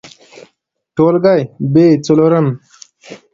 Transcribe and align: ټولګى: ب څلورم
ټولګى: 0.95 1.39
ب 1.73 1.75
څلورم 2.05 2.47